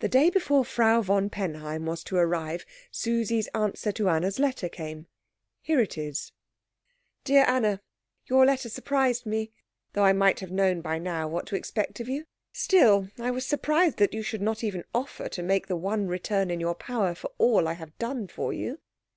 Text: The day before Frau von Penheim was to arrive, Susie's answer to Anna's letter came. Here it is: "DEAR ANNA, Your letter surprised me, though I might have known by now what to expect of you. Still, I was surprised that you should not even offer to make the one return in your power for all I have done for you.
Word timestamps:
The 0.00 0.08
day 0.08 0.28
before 0.28 0.64
Frau 0.64 1.02
von 1.02 1.30
Penheim 1.30 1.84
was 1.86 2.02
to 2.02 2.16
arrive, 2.16 2.66
Susie's 2.90 3.46
answer 3.54 3.92
to 3.92 4.08
Anna's 4.08 4.40
letter 4.40 4.68
came. 4.68 5.06
Here 5.62 5.78
it 5.78 5.96
is: 5.96 6.32
"DEAR 7.22 7.44
ANNA, 7.48 7.80
Your 8.26 8.44
letter 8.44 8.68
surprised 8.68 9.24
me, 9.24 9.52
though 9.92 10.02
I 10.02 10.12
might 10.12 10.40
have 10.40 10.50
known 10.50 10.80
by 10.80 10.98
now 10.98 11.28
what 11.28 11.46
to 11.46 11.54
expect 11.56 12.00
of 12.00 12.08
you. 12.08 12.26
Still, 12.52 13.08
I 13.20 13.30
was 13.30 13.46
surprised 13.46 13.98
that 13.98 14.12
you 14.12 14.22
should 14.24 14.42
not 14.42 14.64
even 14.64 14.82
offer 14.92 15.28
to 15.28 15.42
make 15.44 15.68
the 15.68 15.76
one 15.76 16.08
return 16.08 16.50
in 16.50 16.58
your 16.58 16.74
power 16.74 17.14
for 17.14 17.30
all 17.38 17.68
I 17.68 17.74
have 17.74 17.96
done 17.98 18.26
for 18.26 18.52
you. 18.52 18.80